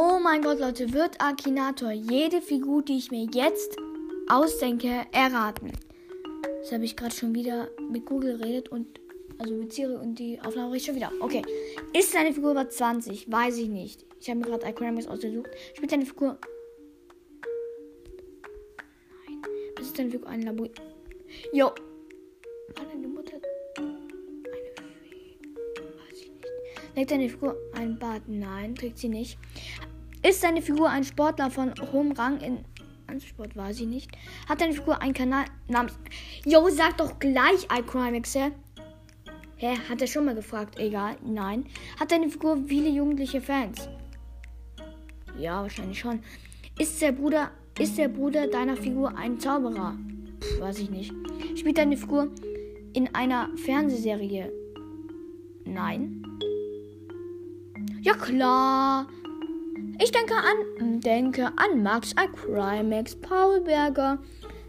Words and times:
Oh 0.00 0.20
mein 0.22 0.42
Gott, 0.42 0.60
Leute, 0.60 0.92
wird 0.92 1.20
Akinator 1.20 1.90
jede 1.90 2.40
Figur, 2.40 2.82
die 2.82 2.98
ich 2.98 3.10
mir 3.10 3.26
jetzt 3.34 3.76
ausdenke, 4.28 5.04
erraten? 5.10 5.72
Das 6.60 6.70
habe 6.70 6.84
ich 6.84 6.94
gerade 6.94 7.12
schon 7.12 7.34
wieder 7.34 7.66
mit 7.90 8.06
Google 8.06 8.38
geredet 8.38 8.68
und 8.68 9.00
also 9.38 9.54
mit 9.54 9.72
Siri 9.72 9.96
und 9.96 10.16
die 10.20 10.40
Aufnahme 10.40 10.72
riecht 10.72 10.86
schon 10.86 10.94
wieder. 10.94 11.10
Okay. 11.18 11.42
Ist 11.92 12.12
seine 12.12 12.32
Figur 12.32 12.52
über 12.52 12.68
20? 12.68 13.28
Weiß 13.28 13.58
ich 13.58 13.66
nicht. 13.66 14.06
Ich 14.20 14.30
habe 14.30 14.38
mir 14.38 14.46
gerade 14.46 14.66
Aquarius 14.66 15.08
ausgesucht. 15.08 15.50
Spielt 15.74 15.90
seine 15.90 16.06
Figur. 16.06 16.38
Nein. 19.26 19.42
Was 19.78 19.86
ist 19.86 19.98
deine 19.98 20.12
Figur? 20.12 20.28
Ein 20.28 20.42
Labor. 20.42 20.68
Jo. 21.52 21.72
War 22.76 22.84
deine 22.88 23.08
Mutter 23.08 23.40
eine 23.76 23.98
Fee? 25.08 25.38
Weiß 25.74 26.18
ich 26.20 26.30
nicht. 26.30 26.94
Trägt 26.94 27.10
deine 27.10 27.28
Figur 27.28 27.56
ein 27.74 27.98
Bart? 27.98 28.22
Nein, 28.28 28.76
trägt 28.76 28.98
sie 28.98 29.08
nicht. 29.08 29.36
Ist 30.22 30.40
seine 30.40 30.62
Figur 30.62 30.90
ein 30.90 31.04
Sportler 31.04 31.50
von 31.50 31.72
hohem 31.92 32.12
Rang 32.12 32.40
in 32.40 32.64
Sport 33.20 33.56
war 33.56 33.72
sie 33.72 33.86
nicht. 33.86 34.10
Hat 34.48 34.60
deine 34.60 34.74
Figur 34.74 35.00
einen 35.00 35.14
Kanal 35.14 35.46
namens. 35.66 35.98
Jo, 36.44 36.68
sag 36.68 36.98
doch 36.98 37.18
gleich 37.18 37.66
iCrimex, 37.72 38.34
hä? 38.34 38.52
Hat 39.88 40.00
er 40.00 40.06
schon 40.06 40.26
mal 40.26 40.34
gefragt? 40.34 40.78
Egal, 40.78 41.16
nein. 41.24 41.64
Hat 41.98 42.12
deine 42.12 42.28
Figur 42.28 42.58
viele 42.66 42.88
jugendliche 42.90 43.40
Fans? 43.40 43.88
Ja, 45.38 45.62
wahrscheinlich 45.62 45.98
schon. 45.98 46.20
Ist 46.78 47.00
der 47.00 47.12
Bruder, 47.12 47.50
ist 47.78 47.96
der 47.96 48.08
Bruder 48.08 48.46
deiner 48.46 48.76
Figur 48.76 49.16
ein 49.16 49.40
Zauberer? 49.40 49.96
Pff, 50.40 50.60
weiß 50.60 50.78
ich 50.80 50.90
nicht. 50.90 51.12
Spielt 51.56 51.78
deine 51.78 51.96
Figur 51.96 52.30
in 52.92 53.12
einer 53.14 53.48
Fernsehserie? 53.56 54.52
Nein. 55.64 56.22
Ja 58.02 58.14
klar. 58.14 59.08
Ich 60.00 60.12
denke 60.12 60.34
an, 60.34 61.00
denke 61.00 61.50
an 61.56 61.82
Max, 61.82 62.14
Crimex, 62.14 63.16
Paul 63.16 63.60
Berger, 63.60 64.18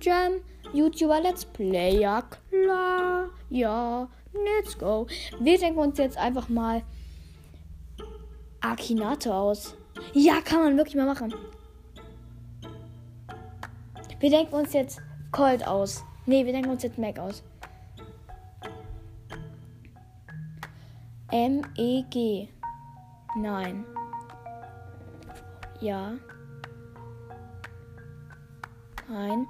Jam, 0.00 0.40
YouTuber, 0.72 1.20
Let's 1.20 1.44
Player, 1.44 2.22
klar, 2.50 3.28
ja, 3.50 4.08
let's 4.32 4.78
go. 4.78 5.06
Wir 5.38 5.58
denken 5.58 5.78
uns 5.78 5.98
jetzt 5.98 6.16
einfach 6.16 6.48
mal 6.48 6.82
Akinato 8.60 9.32
aus. 9.32 9.76
Ja, 10.12 10.40
kann 10.40 10.62
man 10.62 10.76
wirklich 10.76 10.96
mal 10.96 11.06
machen. 11.06 11.34
Wir 14.20 14.30
denken 14.30 14.54
uns 14.54 14.72
jetzt 14.72 15.00
Colt 15.32 15.66
aus. 15.66 16.04
Ne, 16.26 16.44
wir 16.44 16.52
denken 16.52 16.70
uns 16.70 16.82
jetzt 16.82 16.98
Mac 16.98 17.18
aus. 17.18 17.42
M-E-G. 21.30 22.48
Nein. 23.36 23.84
Ja. 25.80 26.18
Nein. 29.08 29.46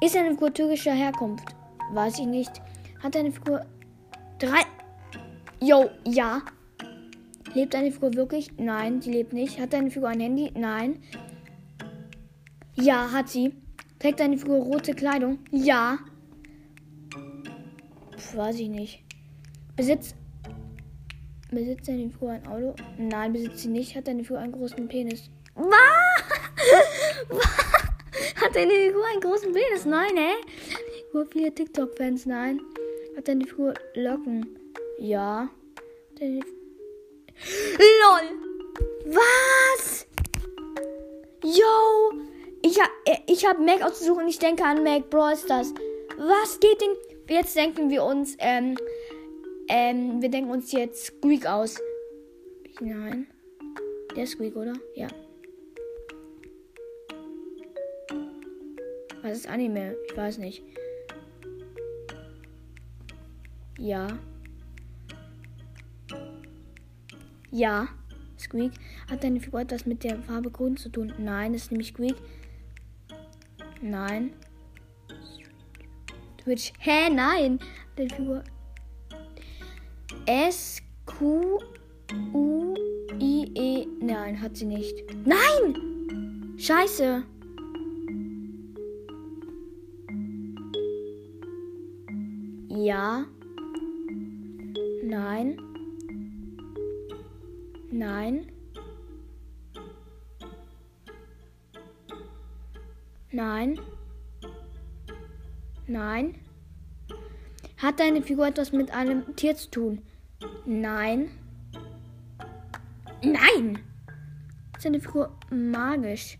Ist 0.00 0.16
eine 0.16 0.30
Figur 0.30 0.52
türkischer 0.52 0.92
Herkunft? 0.92 1.54
Weiß 1.92 2.18
ich 2.18 2.26
nicht. 2.26 2.52
Hat 3.02 3.16
eine 3.16 3.32
Figur 3.32 3.64
drei. 4.38 4.62
Jo, 5.60 5.90
ja. 6.06 6.42
Lebt 7.54 7.74
eine 7.74 7.90
Figur 7.90 8.14
wirklich? 8.14 8.50
Nein, 8.58 9.00
sie 9.00 9.12
lebt 9.12 9.32
nicht. 9.32 9.58
Hat 9.58 9.74
eine 9.74 9.90
Figur 9.90 10.08
ein 10.08 10.20
Handy? 10.20 10.52
Nein. 10.54 11.00
Ja, 12.74 13.10
hat 13.12 13.28
sie. 13.28 13.54
Trägt 13.98 14.20
eine 14.20 14.36
Figur 14.36 14.58
rote 14.58 14.92
Kleidung? 14.94 15.38
Ja. 15.50 15.98
Puh, 17.10 18.36
weiß 18.36 18.60
ich 18.60 18.68
nicht. 18.68 19.04
Besitzt. 19.76 20.16
Besitzt 21.50 21.88
eine 21.88 22.10
Figur 22.10 22.32
ein 22.32 22.46
Auto? 22.46 22.74
Nein, 22.98 23.32
besitzt 23.32 23.60
sie 23.60 23.68
nicht. 23.68 23.96
Hat 23.96 24.08
eine 24.08 24.24
Figur 24.24 24.40
einen 24.40 24.52
großen 24.52 24.88
Penis? 24.88 25.30
Hat 28.40 28.54
deine 28.54 28.72
Figur 28.72 29.06
einen 29.06 29.20
großen 29.20 29.52
Penis? 29.52 29.84
Nein, 29.84 30.16
hä? 30.16 30.32
Figur 31.06 31.26
viele 31.26 31.54
TikTok-Fans? 31.54 32.26
Nein. 32.26 32.60
Hat 33.16 33.28
deine 33.28 33.46
Figur 33.46 33.74
Locken? 33.94 34.58
Ja. 34.98 35.48
Deine... 36.18 36.40
LOL! 37.78 38.22
Was? 39.06 40.06
Yo! 41.42 42.12
Ich 42.62 42.80
hab, 42.80 42.90
ich 43.26 43.46
hab 43.46 43.58
Mac 43.58 43.82
ausgesucht 43.82 44.22
und 44.22 44.28
ich 44.28 44.38
denke 44.38 44.64
an 44.64 44.82
Mac 44.82 45.10
Brawl 45.10 45.36
Stars. 45.36 45.74
Was 46.16 46.58
geht 46.60 46.80
denn? 46.80 46.96
Jetzt 47.28 47.54
denken 47.56 47.90
wir 47.90 48.04
uns, 48.04 48.36
ähm, 48.38 48.76
ähm, 49.68 50.20
wir 50.22 50.30
denken 50.30 50.50
uns 50.50 50.72
jetzt 50.72 51.06
Squeak 51.06 51.46
aus. 51.46 51.80
Nein. 52.80 53.26
Der 54.16 54.26
Squeak, 54.26 54.56
oder? 54.56 54.74
Ja. 54.94 55.08
Was 59.34 59.40
ist 59.40 59.50
Anime? 59.50 59.96
Ich 60.08 60.16
weiß 60.16 60.38
nicht. 60.38 60.62
Ja. 63.76 64.06
Ja. 67.50 67.88
Squeak. 68.38 68.70
Hat 69.10 69.24
deine 69.24 69.40
Figur 69.40 69.62
etwas 69.62 69.86
mit 69.86 70.04
der 70.04 70.22
Farbe 70.22 70.52
grün 70.52 70.76
zu 70.76 70.88
tun? 70.88 71.12
Nein, 71.18 71.52
das 71.52 71.62
ist 71.62 71.72
nämlich 71.72 71.88
Squeak. 71.88 72.14
Nein. 73.82 74.34
Twitch. 76.36 76.72
Hä? 76.78 77.10
Nein. 77.10 77.58
Deine 77.96 78.10
Figur. 78.10 78.44
S 80.26 80.80
Q 81.06 81.58
U 82.32 82.74
I 83.20 83.50
E. 83.52 83.86
Nein, 84.00 84.40
hat 84.40 84.56
sie 84.56 84.66
nicht. 84.66 84.94
Nein! 85.26 86.54
Scheiße. 86.56 87.24
Ja. 92.76 93.24
Nein. 95.04 95.56
Nein. 97.92 98.46
Nein. 103.30 103.78
Nein. 105.86 106.34
Hat 107.76 108.00
deine 108.00 108.22
Figur 108.22 108.48
etwas 108.48 108.72
mit 108.72 108.90
einem 108.90 109.36
Tier 109.36 109.54
zu 109.54 109.70
tun? 109.70 110.02
Nein. 110.64 111.30
Nein! 113.22 113.78
Ist 114.76 114.84
deine 114.84 115.00
Figur 115.00 115.38
magisch? 115.50 116.38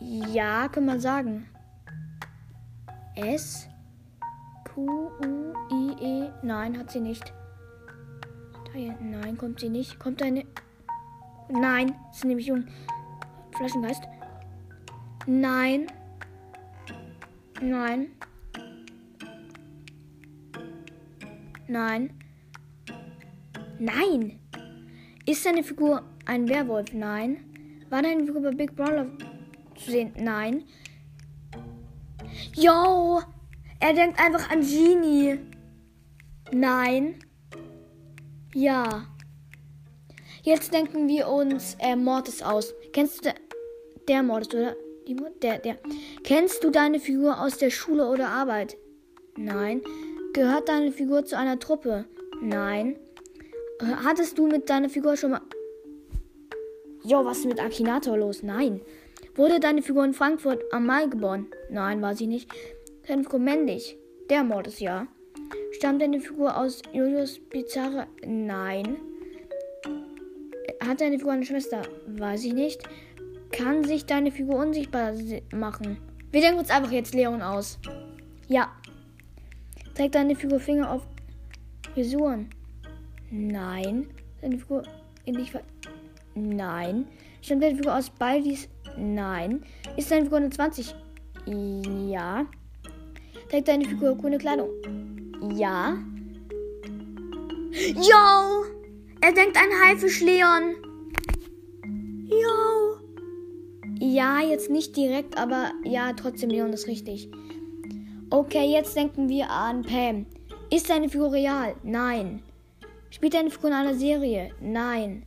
Ja, 0.00 0.68
kann 0.68 0.86
man 0.86 0.98
sagen. 0.98 1.46
S. 3.14 3.68
Q-U-I-E. 4.74 6.30
Nein, 6.42 6.78
hat 6.78 6.90
sie 6.90 7.00
nicht. 7.00 7.32
Nein, 8.74 9.36
kommt 9.36 9.60
sie 9.60 9.68
nicht. 9.68 9.98
Kommt 9.98 10.22
eine. 10.22 10.44
Nein, 11.50 11.94
ist 12.10 12.24
nämlich 12.24 12.46
jung. 12.46 12.66
Flaschengeist. 13.56 14.02
Nein. 15.26 15.86
Nein. 17.60 18.08
Nein. 21.68 22.10
Nein. 23.78 24.40
Ist 25.26 25.44
deine 25.44 25.62
Figur 25.62 26.02
ein 26.24 26.48
Werwolf? 26.48 26.92
Nein. 26.94 27.44
War 27.90 28.02
deine 28.02 28.24
Figur 28.24 28.42
bei 28.42 28.50
Big 28.52 28.74
Brother 28.74 29.06
zu 29.76 29.90
sehen? 29.90 30.12
Nein. 30.16 30.64
Yo! 32.54 33.20
Er 33.82 33.94
denkt 33.94 34.20
einfach 34.20 34.48
an 34.48 34.60
Genie. 34.60 35.40
Nein. 36.52 37.18
Ja. 38.54 39.08
Jetzt 40.44 40.72
denken 40.72 41.08
wir 41.08 41.26
uns 41.26 41.76
äh, 41.80 41.96
Mortis 41.96 42.42
aus. 42.42 42.74
Kennst 42.92 43.18
du 43.18 43.30
de 43.30 43.32
der 44.06 44.22
Mortis, 44.22 44.54
oder? 44.54 44.76
Die, 45.08 45.16
der, 45.42 45.58
der. 45.58 45.78
Kennst 46.22 46.62
du 46.62 46.70
deine 46.70 47.00
Figur 47.00 47.40
aus 47.40 47.58
der 47.58 47.70
Schule 47.70 48.08
oder 48.08 48.28
Arbeit? 48.28 48.76
Nein. 49.36 49.82
Gehört 50.32 50.68
deine 50.68 50.92
Figur 50.92 51.24
zu 51.24 51.36
einer 51.36 51.58
Truppe? 51.58 52.04
Nein. 52.40 52.96
Hattest 54.04 54.38
du 54.38 54.46
mit 54.46 54.70
deiner 54.70 54.90
Figur 54.90 55.16
schon 55.16 55.32
mal. 55.32 55.40
Jo, 57.02 57.24
was 57.24 57.38
ist 57.38 57.46
mit 57.46 57.60
Akinator 57.60 58.16
los? 58.16 58.44
Nein. 58.44 58.80
Wurde 59.34 59.58
deine 59.58 59.82
Figur 59.82 60.04
in 60.04 60.14
Frankfurt 60.14 60.62
am 60.72 60.86
Mai 60.86 61.06
geboren? 61.06 61.48
Nein, 61.68 62.00
war 62.00 62.14
sie 62.14 62.28
nicht. 62.28 62.48
Deine 63.06 63.24
Figur 63.24 63.40
männlich? 63.40 63.98
Der 64.30 64.44
Mord 64.44 64.68
ist 64.68 64.80
ja. 64.80 65.08
Stammt 65.72 66.00
deine 66.00 66.20
Figur 66.20 66.56
aus 66.56 66.82
Julius 66.92 67.40
Bizarre? 67.50 68.06
Nein. 68.24 68.96
Hat 70.80 71.00
deine 71.00 71.18
Figur 71.18 71.32
eine 71.32 71.44
Schwester? 71.44 71.82
Weiß 72.06 72.44
ich 72.44 72.52
nicht. 72.52 72.82
Kann 73.50 73.82
sich 73.82 74.06
deine 74.06 74.30
Figur 74.30 74.56
unsichtbar 74.56 75.14
machen? 75.52 75.98
Wir 76.30 76.40
denken 76.42 76.60
uns 76.60 76.70
einfach 76.70 76.92
jetzt 76.92 77.12
Leon 77.12 77.42
aus. 77.42 77.80
Ja. 78.46 78.70
Trägt 79.96 80.14
deine 80.14 80.36
Figur 80.36 80.60
Finger 80.60 80.90
auf 80.92 81.02
Frisuren? 81.94 82.50
Nein. 83.32 84.06
Deine 84.40 84.58
Figur 84.58 84.84
in 85.24 85.34
dich 85.34 85.50
ver 85.50 85.62
Nein. 86.34 87.08
Stammt 87.42 87.64
deine 87.64 87.76
Figur 87.76 87.96
aus 87.96 88.10
Baldis? 88.10 88.68
Nein. 88.96 89.64
Ist 89.96 90.12
deine 90.12 90.22
Figur 90.22 90.38
eine 90.38 90.50
20? 90.50 90.94
Ja. 92.08 92.46
Trägt 93.52 93.68
deine 93.68 93.84
Figur 93.84 94.16
grüne 94.16 94.38
Kleidung? 94.38 94.70
Ja. 95.54 95.98
Yo! 97.70 98.64
Er 99.20 99.32
denkt 99.34 99.58
an 99.58 99.68
Haifisch 99.84 100.22
Leon. 100.22 100.74
Yo! 102.30 102.96
Ja, 104.00 104.40
jetzt 104.40 104.70
nicht 104.70 104.96
direkt, 104.96 105.36
aber 105.36 105.72
ja, 105.84 106.14
trotzdem 106.14 106.48
Leon 106.48 106.72
ist 106.72 106.86
richtig. 106.86 107.30
Okay, 108.30 108.72
jetzt 108.72 108.96
denken 108.96 109.28
wir 109.28 109.50
an 109.50 109.82
Pam. 109.82 110.24
Ist 110.70 110.88
deine 110.88 111.10
Figur 111.10 111.32
real? 111.32 111.76
Nein. 111.82 112.42
Spielt 113.10 113.34
deine 113.34 113.50
Figur 113.50 113.68
in 113.68 113.76
einer 113.76 113.94
Serie? 113.94 114.54
Nein. 114.62 115.26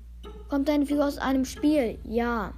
Kommt 0.49 0.67
deine 0.67 0.87
Figur 0.87 1.05
aus 1.05 1.19
einem 1.19 1.45
Spiel? 1.45 1.99
Ja. 2.03 2.55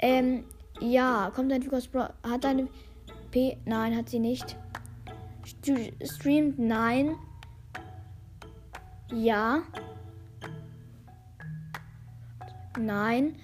Ähm, 0.00 0.42
ja. 0.80 1.30
Kommt 1.32 1.52
deine 1.52 1.62
Figur 1.62 1.78
aus 1.78 1.86
Bra 1.86 2.12
Hat 2.24 2.42
deine 2.42 2.66
P? 3.30 3.58
Nein, 3.64 3.96
hat 3.96 4.08
sie 4.08 4.18
nicht. 4.18 4.56
St 5.46 5.92
streamt? 6.04 6.58
Nein. 6.58 7.16
Ja. 9.12 9.62
Nein. 12.78 13.36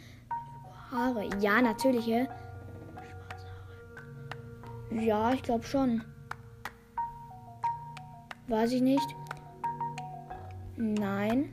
Haare. 0.91 1.29
Ja, 1.41 1.61
natürlich. 1.61 2.07
Hä? 2.07 2.29
Ja, 4.91 5.33
ich 5.33 5.43
glaube 5.43 5.65
schon. 5.65 6.03
Weiß 8.49 8.73
ich 8.73 8.83
nicht. 8.83 9.17
Nein. 10.77 11.49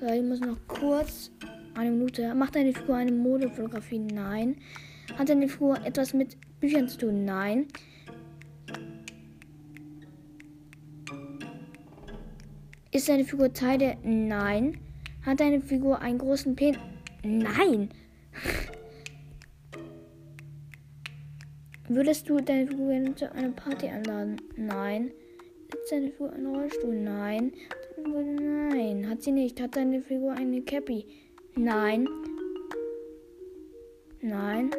So, 0.00 0.06
ich 0.06 0.22
muss 0.22 0.40
noch 0.40 0.56
kurz 0.66 1.30
eine 1.74 1.90
Minute. 1.90 2.34
Macht 2.34 2.56
deine 2.56 2.72
Figur 2.72 2.96
eine 2.96 3.12
Modefotografie? 3.12 3.98
Nein. 3.98 4.56
Hat 5.14 5.28
deine 5.28 5.48
Figur 5.48 5.78
etwas 5.84 6.12
mit 6.12 6.36
Büchern 6.60 6.88
zu 6.88 6.98
tun? 6.98 7.24
Nein. 7.24 7.66
Ist 12.92 13.08
deine 13.08 13.24
Figur 13.24 13.52
Teil 13.52 13.78
der? 13.78 13.96
Nein. 14.02 14.78
Hat 15.24 15.40
deine 15.40 15.60
Figur 15.60 16.00
einen 16.00 16.18
großen 16.18 16.56
Pen? 16.56 16.76
Nein. 17.22 17.90
Würdest 21.88 22.28
du 22.28 22.40
deine 22.40 22.66
Figur 22.66 23.16
zu 23.16 23.32
einer 23.32 23.50
Party 23.50 23.88
einladen? 23.88 24.40
Nein. 24.56 25.12
Sitzt 25.70 25.92
deine 25.92 26.10
Figur 26.10 26.34
in 26.34 26.46
Rollstuhl? 26.46 26.94
Nein. 26.94 27.52
Nein. 28.04 29.08
Hat 29.08 29.22
sie 29.22 29.32
nicht. 29.32 29.60
Hat 29.60 29.76
deine 29.76 30.02
Figur 30.02 30.32
eine 30.32 30.62
Cappy? 30.62 31.06
Nein. 31.54 32.08
Nein. 34.20 34.70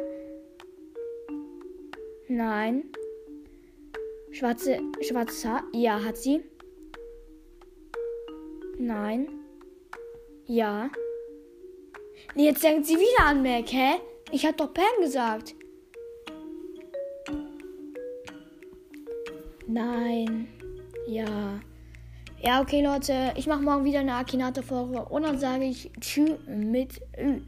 Nein. 2.28 2.84
Schwarze, 4.30 4.80
schwarzes 5.00 5.44
Haar? 5.44 5.64
Ja, 5.72 6.02
hat 6.04 6.18
sie. 6.18 6.42
Nein. 8.78 9.28
Ja. 10.46 10.90
Nee, 12.34 12.46
jetzt 12.46 12.62
denkt 12.62 12.86
sie 12.86 12.96
wieder 12.96 13.26
an 13.26 13.42
Mac, 13.42 13.72
hä? 13.72 13.94
Ich 14.30 14.44
hab 14.44 14.56
doch 14.58 14.72
Pam 14.74 14.84
gesagt. 15.00 15.54
Nein. 19.66 20.48
Ja. 21.06 21.60
Ja, 22.40 22.60
okay, 22.60 22.84
Leute. 22.84 23.32
Ich 23.36 23.46
mache 23.46 23.62
morgen 23.62 23.84
wieder 23.84 24.00
eine 24.00 24.14
Akinator-Folge. 24.14 25.04
Und 25.06 25.22
dann 25.22 25.38
sage 25.38 25.64
ich 25.64 25.90
Tschüss 26.00 26.38
mit 26.46 27.00
Ü. 27.18 27.40